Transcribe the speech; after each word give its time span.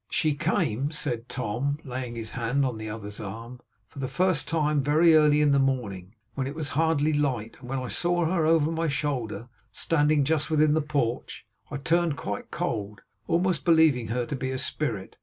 'She 0.09 0.33
came' 0.33 0.89
said 0.89 1.29
Tom, 1.29 1.77
laying 1.83 2.15
his 2.15 2.31
hand 2.31 2.63
upon 2.65 2.79
the 2.79 2.89
other's 2.89 3.19
arm, 3.19 3.59
'for 3.87 3.99
the 3.99 4.07
first 4.07 4.47
time 4.47 4.81
very 4.81 5.13
early 5.13 5.41
in 5.41 5.51
the 5.51 5.59
morning, 5.59 6.15
when 6.33 6.47
it 6.47 6.55
was 6.55 6.69
hardly 6.69 7.13
light; 7.13 7.55
and 7.59 7.69
when 7.69 7.77
I 7.77 7.87
saw 7.87 8.25
her, 8.25 8.43
over 8.43 8.71
my 8.71 8.87
shoulder, 8.87 9.47
standing 9.71 10.23
just 10.23 10.49
within 10.49 10.73
the 10.73 10.81
porch, 10.81 11.45
I 11.69 11.77
turned 11.77 12.17
quite 12.17 12.49
cold, 12.49 13.01
almost 13.27 13.63
believing 13.63 14.07
her 14.07 14.25
to 14.25 14.35
be 14.35 14.49
a 14.49 14.57
spirit. 14.57 15.17